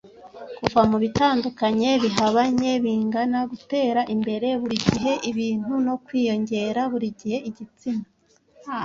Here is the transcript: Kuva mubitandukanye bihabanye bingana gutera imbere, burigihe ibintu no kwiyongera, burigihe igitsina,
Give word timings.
Kuva 0.61 0.81
mubitandukanye 0.89 1.89
bihabanye 2.03 2.71
bingana 2.83 3.39
gutera 3.51 4.01
imbere, 4.13 4.47
burigihe 4.61 5.11
ibintu 5.31 5.73
no 5.87 5.95
kwiyongera, 6.05 6.81
burigihe 6.91 7.37
igitsina, 7.49 8.05